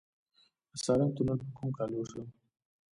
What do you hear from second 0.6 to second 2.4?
د سالنګ تونل په کوم کال جوړ شو؟